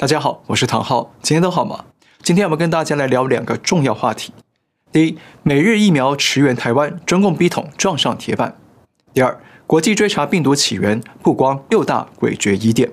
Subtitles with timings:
[0.00, 1.84] 大家好，我是唐浩，今天都好吗？
[2.22, 4.32] 今天我们跟大家来聊两个重要话题。
[4.90, 8.56] 第一，每日疫苗驰援台湾，中共逼统撞上铁板。
[9.12, 12.90] 第二，国际追查病毒起源，曝光六大诡谲疑点。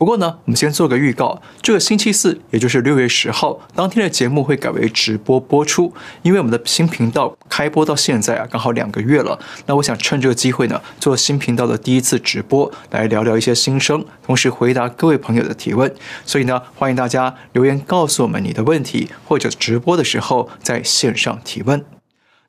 [0.00, 5.92] 不过呢，我们先做个预告，这个星期四，也就是六月十号当天的节目会改为直播播出，
[6.22, 9.38] 因为我们的新频道开播到现在啊，刚好两个月了。
[9.66, 15.94] 那我想趁这个机会呢，做新频道的第一次直播，来聊聊一些心声，同时回答各位朋友的提问。
[16.24, 21.99] 所以呢，欢迎大家留言告诉我们你的问题，或者直播的时候在线上提问。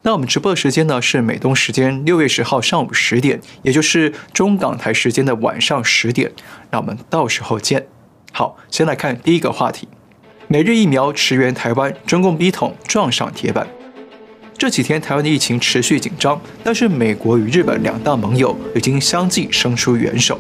[0.04, 6.32] 那我们直播的时间呢，是美东时间六月十号上午十点，也就是中港台时间的晚上十点。
[6.72, 7.86] 那我们到时候见。
[8.32, 9.88] 好，先来看第一个话题：
[10.48, 13.68] 每日疫苗驰援台湾，中共逼统撞上铁板。
[14.58, 20.40] 这几天台湾的疫情持续紧张，但是美国与日本两大盟友已经相继伸出援手。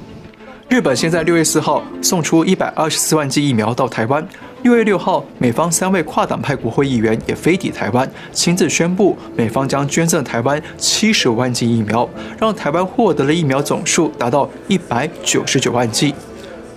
[0.70, 4.28] 日本现在六月四号送出一百二十四万剂疫苗到台湾。
[4.64, 12.08] 六月六号，美方三位跨党派国会议员也飞抵台湾，亲自宣布美方将捐赠台湾七十万剂疫苗，
[12.40, 16.14] 让台湾获得了疫苗总数达到一百九十九万剂。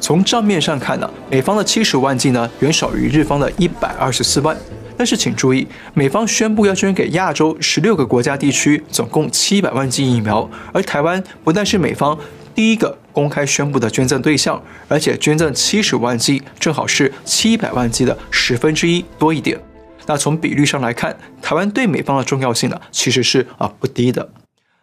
[0.00, 4.56] 从账面上看呢，美方的七十万剂呢远少于日方的一百二十四万。
[4.96, 12.16] 但是请注意，美方宣布要捐给亚洲十六个国家地区总共七百万剂疫苗，而台湾不但是美方。
[12.54, 19.58] 第一个公开宣布的捐赠对象，而且捐赠七十万剂，正好是七百万剂的十分之一多一点。
[20.06, 24.28] 那从比率上来看，台湾对美方的重要性呢，其实是啊不低的。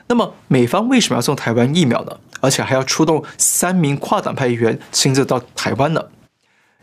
[0.07, 2.17] 那么美方为什么要送台湾疫苗呢？
[2.39, 6.05] 而且还要出动三名跨党派议员亲自到台湾呢？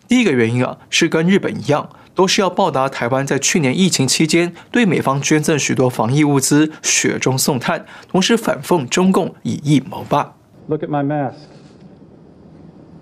[0.07, 10.35] 第一个原因啊，是跟日本一样，都是要报答台湾在去年疫情期间对美方捐赠许多防疫物资，雪中送炭，同时反讽中共以疫谋霸。
[10.69, 11.49] Look at my mask.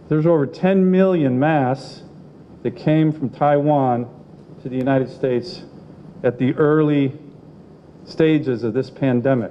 [0.08, 2.02] There's over 10 million masks
[2.62, 4.06] that came from Taiwan
[4.62, 5.62] to the United States
[6.22, 7.10] at the early
[8.06, 9.50] stages of this pandemic.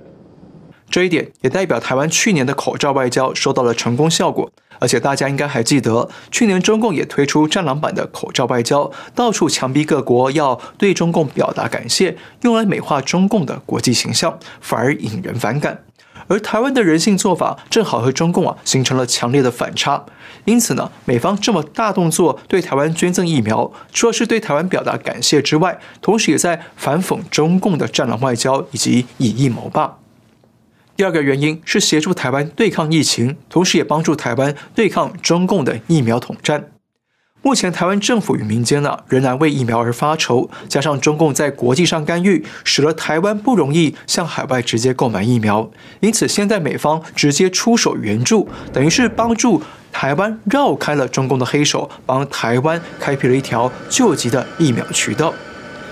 [0.89, 4.49] 这一点也代表台湾去年的口罩外交收到了成功效果，
[4.79, 15.83] 而且大家应该还记得，去年中共也推出战狼版的口罩外交，到处强逼各国要对中共表达感谢，用来美化中共的国际形象，反而引人反感。
[16.27, 20.05] 而台湾的人性做法正好和中共啊形成了强烈的反差，
[20.45, 29.97] 因此呢，美方这么大动作对台湾捐赠疫苗，除了是对台湾表达感谢之外，同时也在反讽中共的战狼外交以及以疫谋霸。
[30.95, 36.71] 第二个原因是协助台湾对抗疫情，同时也帮助台湾对抗中共的疫苗统战。
[37.45, 45.69] 目前台湾政府与民间呢仍然为疫苗而发愁，加上中共在国际上干预，使得台湾不容易向海外直接购买疫苗。
[45.99, 49.61] 因此，现在美方直接出手援助，等于是帮助
[49.91, 55.31] 台湾绕开了中共的黑手，帮台湾开辟了一条救急的疫苗渠道。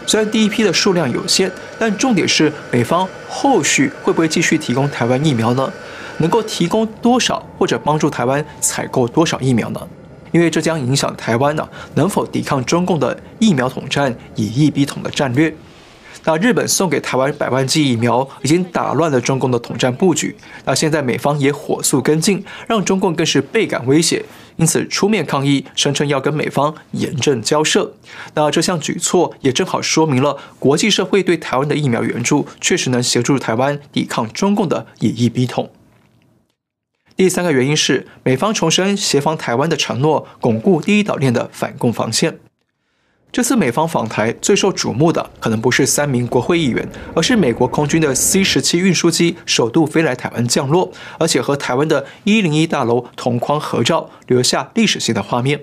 [0.07, 5.71] 虽然第一批的数量有限，但重点是美方后续会不会继续提供台湾疫苗呢？
[6.17, 9.79] 能够提供多少，或者帮助台湾采购多少疫苗呢？
[10.33, 15.55] 因为这将影响台湾呢能否抵抗中共的疫苗统战、以疫逼统的战略。
[16.25, 20.33] 那日本送给台湾百万剂疫苗，已经打乱了中共的统战布局。
[20.63, 24.23] 那现在美方也火速跟进，让中共更是倍感威胁，
[24.55, 27.91] 因此出面抗议，声称要跟美方严正交涉。
[28.35, 35.69] 那这项举措也正好说明了国际社会对台湾的疫苗援助，确实能协助台湾抵抗中共的以疫逼统。
[37.15, 42.39] 第三个原因是美方重申协防台湾的承诺，巩固第一岛链的反共防线。
[43.31, 55.61] 这次美方访台最受瞩目的，可能不是三名国会议员，而是美国空军的 C 十七运输机首度飞来台湾降落，而且和台湾的一零一大楼同框合照，留下历史性的画面。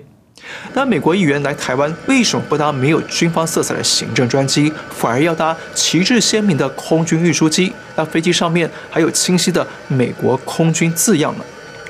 [0.73, 7.73] 那美国议员来台湾，为什么不搭没有军方色彩的行政专机，反而要搭旗帜鲜明的空军运输机？
[7.95, 11.43] 那飞机上面还有清晰的美国空军字样呢？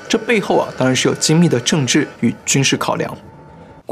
[0.08, 3.16] 这背后啊，当然是有精密的政治与军事考量。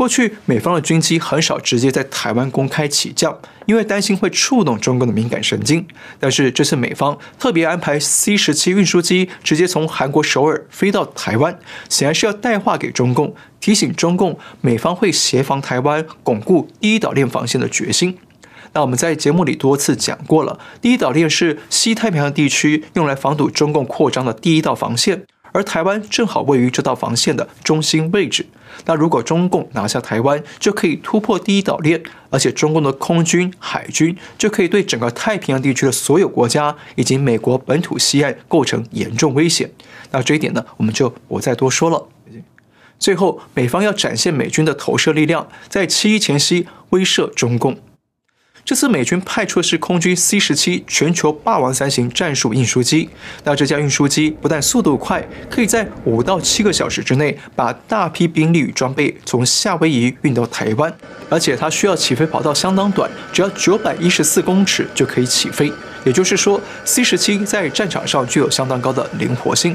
[0.01, 5.87] 过去美方的军机很少直接在台湾公开起降，因为担心会触动中共的敏感神经。
[6.19, 11.59] 但是这次美方特别安排 C 十七运输机直接从韩国首尔飞到台湾，
[11.91, 18.17] 显然是要带话给中共，提醒中共美方会协防台湾，巩固第一岛链防线的决心。
[18.73, 25.27] 那我们在节目里多次讲过了，第一岛链是西太平洋地区用来防堵中共扩张的第一道防线。
[25.53, 28.47] 而台湾正好位于这道防线的中心位置。
[28.87, 39.71] 那如果中共拿下台湾，就可以突破第一岛链，而且中共的空军、海军就可以对整个太平洋地区的所有国家以及美国本土西岸构成严重威胁。
[40.13, 42.07] 那这一点呢，我们就不再多说了。
[42.99, 47.77] 最后，美方要展现美军的投射力量，在七一前夕威慑中共。
[48.71, 53.11] 这次美军派出的是空军 C 十七全球霸王三型战术运输机。
[53.43, 55.21] 那这架运输机不但速度快，
[55.51, 60.95] 可以在五到七个小时之内把大批兵力与装备从夏威夷运到台湾，
[61.29, 65.73] 而且它需要起飞跑道相当短，只要九百一十四公尺就可以起飞。
[66.05, 69.75] 也就是说，C 十七在战场上具有相当高的灵活性。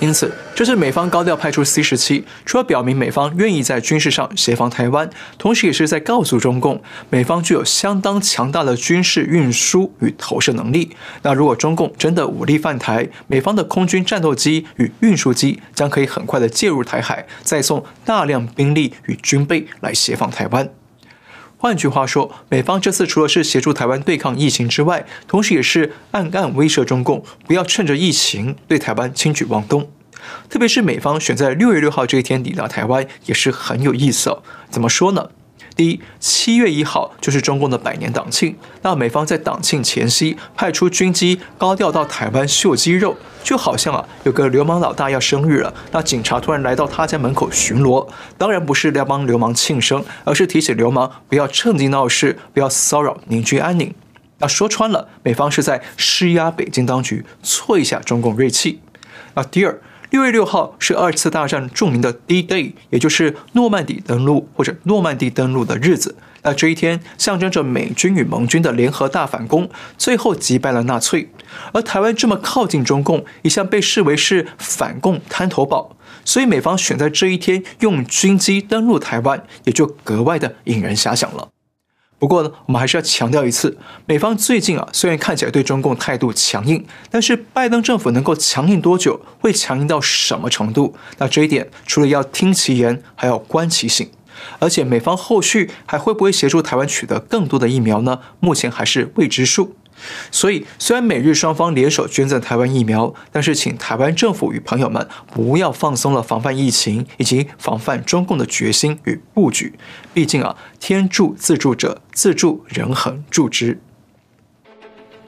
[0.00, 10.96] 因此，这是美方高调派出 C 十七，除了表明美方愿意在军事上协防台湾，同时也是在告诉中共，美方具有相当强大的军事运输与投射能力。
[11.22, 20.79] 那如果中共真的武力犯台，美方的空军战斗机与运输机将可以很快的介入台海，再送大量兵力与军备来协防台湾。
[21.62, 29.90] 换句话说，美方这次除了是协助台湾对抗疫情之外，同时也是暗暗威慑中共，不要趁着疫情对台湾轻举妄动。
[30.48, 34.42] 特别是美方选在六月六号这一天抵达台湾，也是很有意思哦。
[34.70, 35.28] 怎么说呢？
[35.80, 48.06] 第一，七月一号就是中共的百年党庆，那美方在党庆前夕派出军机高调到台湾秀肌肉，就好像啊有个流氓老大要生日了，那警察突然来到他家门口巡逻，
[48.36, 53.94] 当然不是要帮流氓庆生，而是提醒流氓不要趁机闹事，不要骚扰邻居安宁。
[54.40, 58.82] 那说穿了，美方是在施压北京当局，挫一下中共锐气。
[59.32, 59.80] 那第二。
[60.10, 66.16] 六月六号是二次大战著名的 D-Day，也就是诺曼底登陆或者诺曼底登陆的日子。
[66.42, 71.30] 那这一天象征着美军与盟军的联合大反攻，最后击败了纳粹。
[71.72, 81.48] 而台湾这么靠近中共，一向被视为是反共滩头堡，所以美方选在这一天用军机登陆台湾，也就格外的引人遐想了。
[82.20, 90.94] 不过呢，我们还是要强调一次，美方最近啊，虽然看起来对中共态度强硬，但是拜登政府能够强硬多久，会强硬到什么程度？
[91.16, 94.10] 那这一点除了要听其言，还要观其行。
[94.58, 98.20] 而且美方后续还会不会协助台湾取得更多的疫苗呢？
[98.38, 99.74] 目前还是未知数。
[100.30, 109.72] 所以，虽然美日双方联手捐赠台湾疫苗，但是请台湾政府与朋友们不要放松了防范疫情以及防范中共的决心与布局。
[110.12, 113.78] 毕竟啊，天助自助者，自助人恒助之。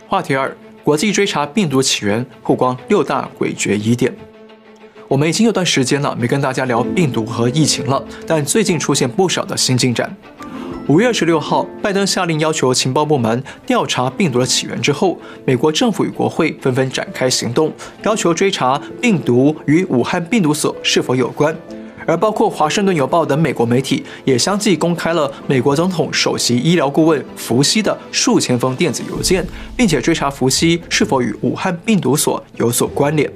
[0.08, 4.14] 话题二：国际追查病毒起源，曝光六大诡谲疑点。
[5.08, 10.16] 我们已经有段时间了没跟大家聊病毒和疫情了，但最近出现不少的新进展。
[10.88, 21.56] 五月二十六号，拜登下令要求情报部门调查病毒的起源之后，美国政府与国会纷纷展开行动，要求追查病毒与武汉病毒所是否有关。
[22.04, 29.46] 而包括《华盛顿邮报》等美国媒体也相继公开了美国总统首席医疗顾问福西的数千封电子邮件，
[29.76, 33.30] 并且追查福西是否与武汉病毒所有所关联。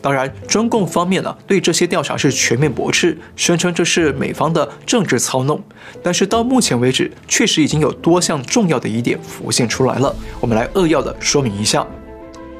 [0.00, 5.62] 当然，中共方面呢，对这些调查是全面驳斥，声称这是美方的政治操弄。
[6.02, 10.14] 但是到目前为止，确实已经有多项重要的疑点浮现出来了。
[10.40, 11.86] 我们来扼要的说明一下。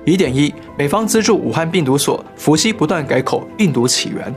[0.05, 4.35] 疑点一：美方资助武汉病毒所，伏羲不断改口病毒起源。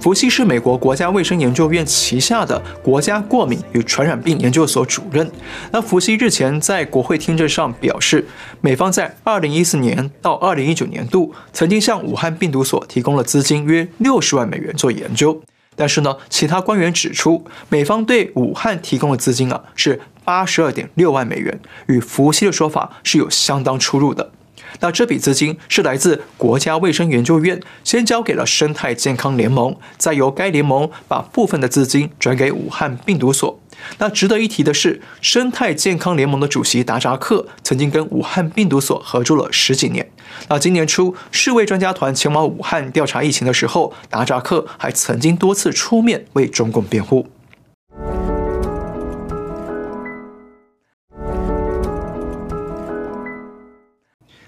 [0.00, 5.30] 福西是美国国家卫生研究院旗下的国家过敏与传染病研究所主任。
[5.72, 8.26] 那福西日前在国会听证上表示，
[8.62, 15.42] 美方在二零一四年到二零一九年度曾经向武汉病毒所提供了资金约六十万美元做研究。
[15.76, 24.32] 但是呢，其他官员指出，美方对武汉提供的资金啊是八十二点六万美元，与福西的说法是有相当出入的。
[24.78, 33.60] 那这笔资金是来自国家卫生研究院，先交给了生态健康联盟，再由该联盟把部分的资金转给武汉病毒所。
[33.98, 40.06] 那值得一提的是，生态健康联盟的主席达扎克曾经跟武汉病毒所合作了十几年。
[40.48, 47.26] 那今年初，世卫专家团前往武汉调查疫情的时候，达扎克还曾经多次出面为中共辩护。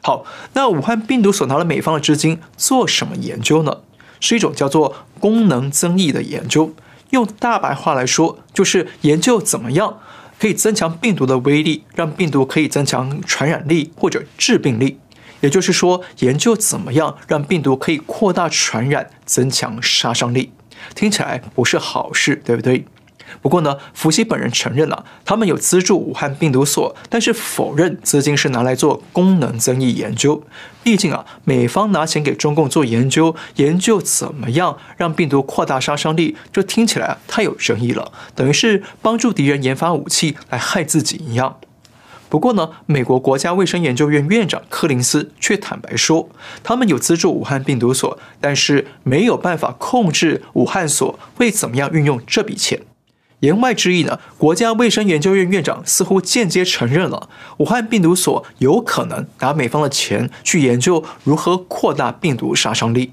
[0.02, 3.78] 好，那武汉病毒所拿了美方的资金做什么研究呢？
[4.18, 6.74] 是一种叫做功能增益的研究。
[7.10, 10.00] 用大白话来说，就是研究怎么样
[10.38, 14.98] 可以增强病毒的威力，让病毒可以增强传染力或者致病力。
[15.40, 20.52] 也就是说，研究怎么样让病毒可以扩大传染，增强杀伤力。
[20.94, 22.84] 听起来不是好事，对不对？
[23.40, 30.42] 不过呢，福西本人承认了，他们有资助武汉病毒所，但是否认资金是拿来做功能增益研究。
[30.82, 41.58] 毕竟啊，美方拿钱给中共做研究，研究怎么样让病毒扩大杀伤力，这听起来啊太有争议了，等于是帮助敌人研发武器来害自己一样。
[42.28, 46.30] 不过呢，美国国家卫生研究院院长柯林斯却坦白说，
[46.64, 52.80] 他们有资助武汉病毒所，但是没有办法控制武汉所会怎么样运用这笔钱。
[53.42, 63.12] 言外之意呢，国家卫生研究院院长似乎间接承认了武汉病毒所有可能拿美方的钱去研究如何扩大病毒杀伤力。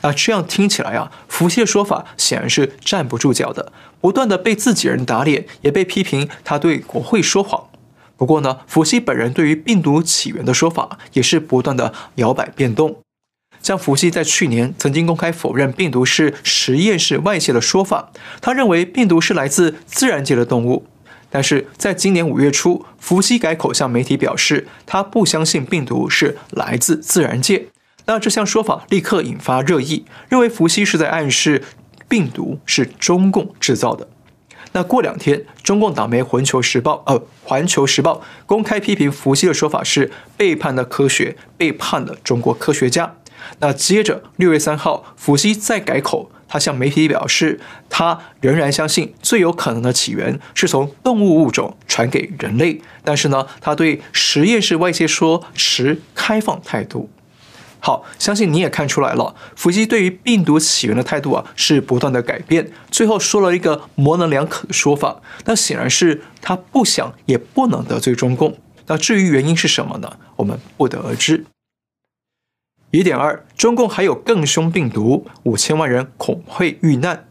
[0.00, 7.68] 那这样听起来啊，福西的说法显然是站不住脚的，不断的被自己人打脸，也被批评他对国会说谎。
[8.16, 13.01] 不过呢，福西本人对于病毒起源的说法也是不断的摇摆变动。
[13.62, 20.86] 像福西在去年曾经公开否认病毒是实验室外泄的说法，他认为病毒是来自自然界的动物。
[21.30, 27.68] 但是在今年五月初，福西改口向媒体表示，他不相信病毒是来自自然界。
[28.04, 31.62] 那这项说法立刻引发热议，认为福西是在暗示
[32.08, 34.08] 病毒是中共制造的。
[34.72, 43.14] 那过两天，中共党媒《环球时报》呃，《环球时报》公开批评福西的说法是背叛了科学，背叛了中国科学家。
[43.60, 57.10] 那接着六月三号，福西再改口，他向媒体表示，他仍然相信最有可能的起源是从动物物种传给人类，但是呢，他对实验室外界说持开放态度。
[57.84, 65.20] 好，相信你也看出来了，伏羲对于病毒起源的态度啊是不断的改变，最后说了一个模棱两可的说法。
[65.46, 68.56] 那显然是他不想也不能得罪中共。
[68.86, 70.16] 那至于原因是什么呢？
[70.36, 71.44] 我们不得而知。
[72.92, 77.26] 疑点二，中共还有更凶病毒，五千万人恐会遇难。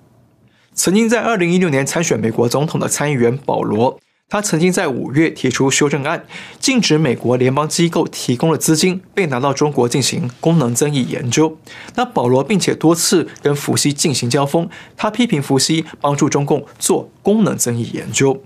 [0.74, 4.00] 曾经在二零一六年参选美国总统的参议员保罗。
[4.28, 6.26] 他曾经在五月提出修正案，
[6.58, 11.58] 禁止美国联邦机构提供的资金被拿到中国进行功能增益研究。
[11.96, 18.42] 那保罗并且多次跟福西进行交锋，他批评福西帮助中共做功能增益研究。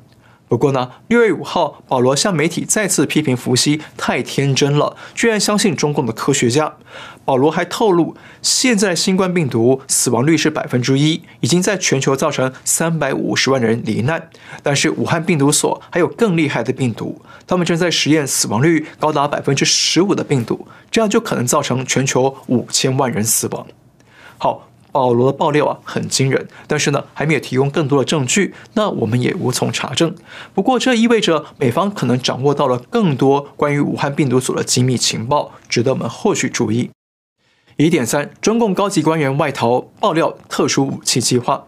[0.48, 6.76] 不过呢，六月五号，保罗向媒体再次批评福西太天真了，居然相信中共的科学家。
[7.26, 14.30] 保罗还透露，现在新冠病毒死亡率是百分之一，已经在全球造成三百五十万人罹难。
[14.62, 23.66] 但是武汉病毒所还有更厉害的病毒，他们正在实验死亡率高达百分之十五的病毒，这样就可能造成全球五千万人死亡。
[24.38, 24.68] 好。
[24.96, 30.16] 保罗的爆料啊很惊人，但是呢还没有提供更多的证据，那我们也无从查证。
[30.54, 36.92] 不过这意味着美方可能掌握到了更多关于武汉病毒所的机密情报，值得我们后续注意。
[37.76, 41.66] 疑点三：中共高级官员外逃爆料特殊武器计划。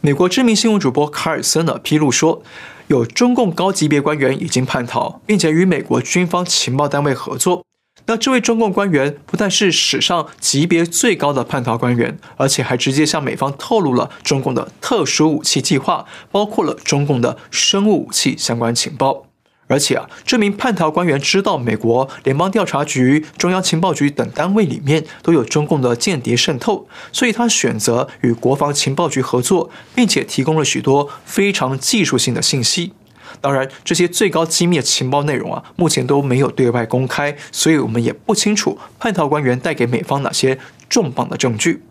[0.00, 2.44] 美国知名新闻主播卡尔森呢披露说，
[2.86, 7.65] 有中共高级别官员已经叛逃，并且与美国军方情报单位合作。
[8.08, 19.26] 那这位中共官员不但是史上级别最高的叛逃官员，而且还直接向美方透露了中共的特殊武器计划，包括了中共的生物武器相关情报。
[19.68, 32.92] 而且啊，这名叛逃官员知道美国联邦调查局、中央情报局等单位里面都有中共的间谍渗透，所以他选择与国防情报局合作，并且提供了许多非常技术性的信息。
[33.40, 41.82] 当然，这些最高机密的情报内容啊，目前都没有对外公开，所以我们也不清楚叛逃官员带给美方哪些重磅的证据。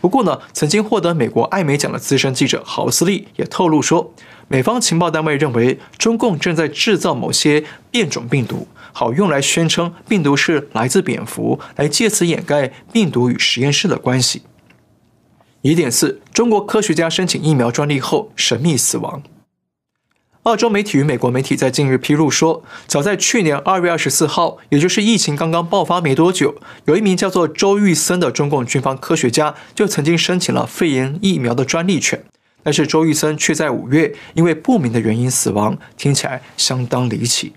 [0.00, 4.14] 不过呢，曾经获得美国艾美奖的资深记者豪斯利也透露说，
[4.46, 14.42] 美方情报单位认为中共正在制造某些变种病毒，好用来宣称病毒是来自蝙蝠，来借此掩盖病毒与实验室的关系。
[15.62, 19.22] 疑点四：中国科学家申请疫苗专利后神秘死亡。
[20.44, 32.22] 澳洲媒体与美国媒体在近日披露说，早在去年二月二十四号，也就是疫情刚刚爆发没多久，有一名叫做周玉森的中共军方科学家就曾经申请了肺炎疫苗的专利权，
[32.62, 37.54] 但是周玉森却在五月因为不明的原因死亡，听起来相当离奇。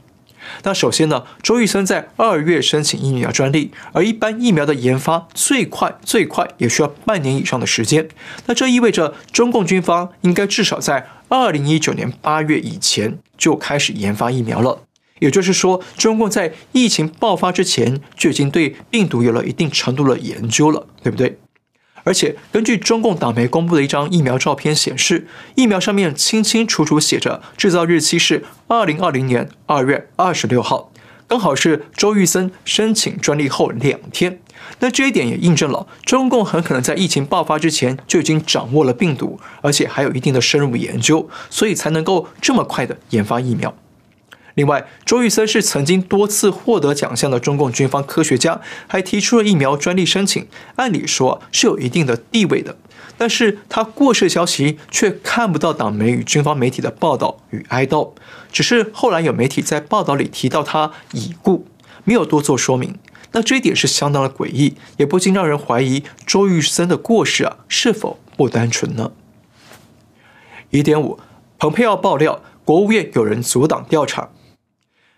[0.63, 8.07] 那首先呢，周玉森在二月申请疫苗专利，而一般疫苗的研发最快最快也需要半年以上的时间。
[8.45, 14.83] 那这意味着中共军方应该至少在二零一九年八月以前就开始研发疫苗了。
[15.19, 21.39] 也就是说，中共在疫情爆发之前就已经对病毒有了一定程度的研究了，对不对？
[22.07, 30.89] 而且，根据中共党媒公布的一张疫苗照片显示，疫苗上面清清楚楚写着制造日期是二零二零年二月二十六号，
[31.27, 34.39] 刚好是周玉森申请专利后两天。
[34.79, 43.75] 那这一点也印证了中共很可能在疫情爆发之前就已经掌握了病毒，而且还有一定的深入研究，所以才能够这么快的研发疫苗。
[44.57, 50.47] 另外，周玉森是曾经多次获得奖项的中共军方科学家，还提出了疫苗专利申请，
[50.77, 52.75] 按理说是有一定的地位的。
[53.19, 58.13] 但是他过世消息却看不到党媒与军方媒体的报道与哀悼，
[58.51, 61.67] 只是后来有媒体在报道里提到他已故，
[62.03, 62.95] 没有多做说明。
[63.33, 69.11] 那这一点是相当的诡异，也不禁让人怀疑周玉森的过世啊是否不单纯呢？
[70.71, 71.19] 疑点五，
[71.59, 74.29] 蓬佩奥爆料，国务院有人阻挡调查。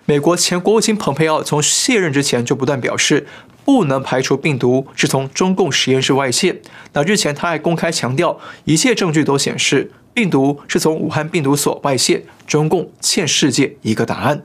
[0.10, 3.28] 美国前国务卿蓬佩奥从卸任之前就不断表示，
[3.64, 6.64] 不能排除病毒是从中共实验室外泄。
[6.94, 14.42] 那日前他还公开强调，一切证据都显示病毒是从武汉病毒所外泄，中共欠世界一个答案。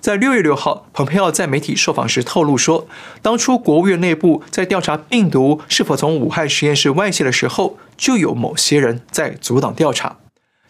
[0.00, 2.88] 在六月六号，蓬佩奥在媒体受访时透露说，
[3.22, 10.16] 当初国务院内部在调查病毒是否从武汉实验室外泄的时候，就有某些人在阻挡调查。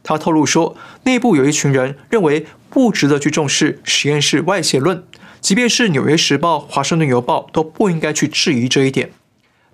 [0.02, 5.04] 他透露说，内部有一群人认为不值得去重视实验室外泄论，
[5.40, 9.12] 即便是《纽约时报》、《华盛顿邮报》都不应该去质疑这一点。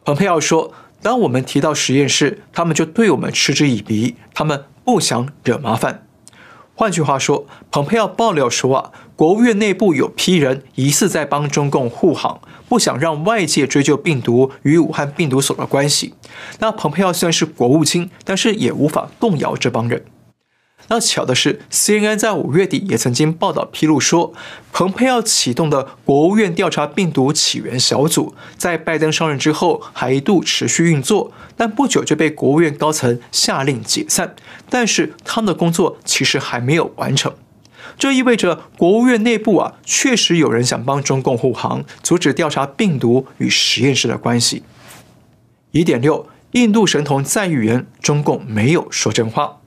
[0.05, 6.05] 蓬佩奥说，当我们提到实验室，他们就对我们嗤之以鼻，他们不想惹麻烦。
[6.75, 16.15] 换句话说，蓬佩奥爆料说啊，国务院内部有批人疑似在帮中共护航，不想让外界追究病毒与武汉病毒所的关系。
[16.61, 20.05] 那蓬佩奥虽然是国务卿，但是也无法动摇这帮人。
[20.90, 24.33] 那巧的是，CNN 在五月底也曾经报道披露说，
[24.73, 34.35] 蓬佩奥启动的国务院调查病毒起源小组，在拜登上任之后还一度持续运作，但不久就被国务院高层下令解散。
[34.71, 37.35] 但是他们的工作其实还没有完成，
[37.99, 44.62] 这意味着国务院内部啊，确实有人想帮中共护航，阻止调查病毒与实验室的关系。
[45.73, 49.58] 疑点六：印度神童再预言中共没有说真话。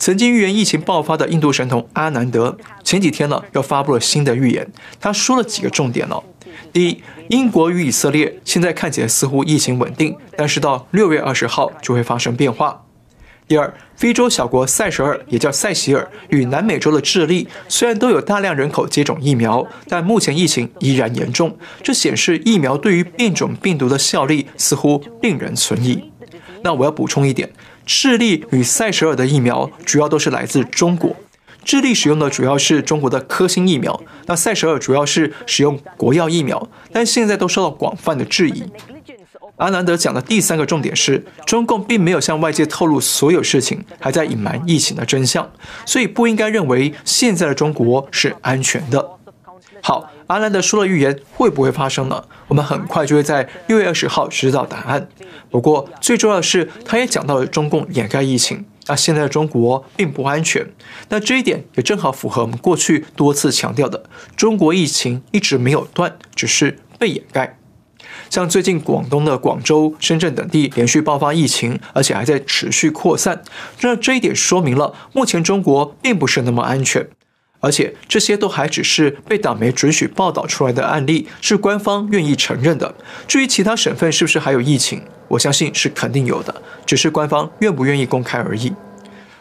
[0.00, 4.66] 曾经预言疫情爆发的印度神童阿南德，前几天呢又发布了新的预言。
[4.98, 6.24] 他说了几个重点哦。
[6.72, 12.86] 第一，英国与以色列现在看起来似乎疫情稳定，但是到六月二十号就会发生变化。
[13.46, 21.58] 第二，非洲小国塞舌尔也叫塞西尔与南美洲的智利，虽然都有大量人口接种疫苗，但目前疫情依然严重。
[21.82, 26.10] 这显示疫苗对于变种病毒的效力似乎令人存疑。
[26.62, 27.50] 那我要补充一点。
[27.92, 31.16] 智利与塞舌尔的疫苗主要都是来自中国，
[31.64, 38.62] 智利使用的主要是中国的科兴疫苗，那塞舌尔主要是使用国药疫苗，但现在都受到广泛的质疑。
[39.56, 45.50] 阿南德讲的第三个重点是，中共并没有向外界透露所有事情，还在隐瞒疫情的真相，
[45.84, 49.04] 所以不应该认为现在的中国是安全的。
[49.82, 52.24] 好，阿兰德说的预言会不会发生呢？
[52.48, 55.08] 我们很快就会在六月二十号知道答案。
[55.50, 60.66] 不过最重要的是，他也讲到了中共掩盖疫情，那现在的中国并不安全。
[61.08, 64.04] 那这一点也正好符合我们过去多次强调的，
[64.36, 67.56] 中国疫情一直没有断，只是被掩盖。
[68.28, 73.42] 像最近广东的广州、深圳等地连续爆发疫情，而且还在持续扩散，
[73.80, 77.08] 那这一点说明了目前中国并不是那么安全。
[77.60, 82.94] 而且这些都还只是被党媒准许报道出来的案例，是官方愿意承认的。
[83.28, 88.72] 至于其他省份是不是还有疫情，我相信是肯定有的，只是官方愿不愿意公开而已。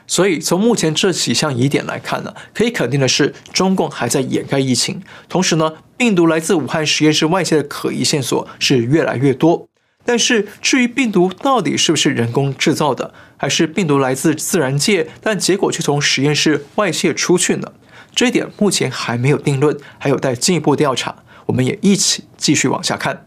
[0.06, 5.02] 所以从目前这几项疑点来看呢，可以肯定的是，中共还在掩盖疫情。
[5.30, 9.68] 同时呢，病毒来自武汉实验室外泄的可疑线索是越来越多。
[10.04, 17.72] 但是至于病毒到底是不是人工制造的，还是病毒来自自然界，但结果却从实验室外泄出去呢？
[18.14, 21.16] 这一点目前还没有定论，还有待进一步调查。
[21.48, 23.26] 我们也一起继续往下看。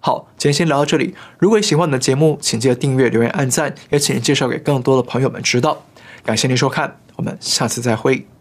[0.00, 1.14] 好，今天先聊到这里。
[1.38, 5.84] 如果你喜欢我们的节目，请记得订阅、留言、按赞，也请介绍给更多的朋友们知道。
[6.24, 8.39] 感谢您收看，我们下次再会。